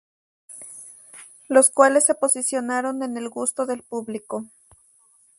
[1.47, 4.45] Los cuales se posicionaron en el gusto del público.